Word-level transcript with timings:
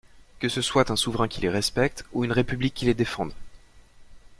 Que 0.39 0.49
ce 0.49 0.63
soit 0.63 0.89
un 0.89 0.95
souverain 0.95 1.27
qui 1.27 1.41
les 1.41 1.49
respecte, 1.49 2.05
ou 2.11 2.23
une 2.25 2.31
République 2.31 2.73
qui 2.73 2.85
les 2.85 2.95
défende! 2.95 3.33